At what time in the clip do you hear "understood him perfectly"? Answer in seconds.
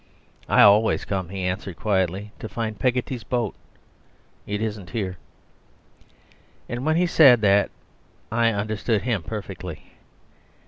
8.51-9.91